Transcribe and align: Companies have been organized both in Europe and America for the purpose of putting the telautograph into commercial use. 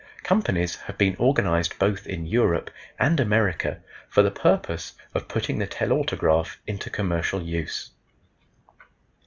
Companies 0.23 0.77
have 0.77 0.97
been 0.97 1.15
organized 1.19 1.77
both 1.77 2.07
in 2.07 2.25
Europe 2.25 2.71
and 2.97 3.19
America 3.19 3.83
for 4.09 4.23
the 4.23 4.31
purpose 4.31 4.93
of 5.13 5.27
putting 5.27 5.59
the 5.59 5.67
telautograph 5.67 6.57
into 6.65 6.89
commercial 6.89 7.39
use. 7.43 7.91